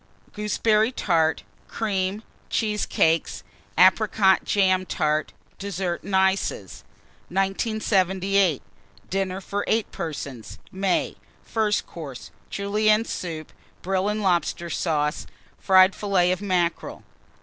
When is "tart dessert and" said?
4.83-6.15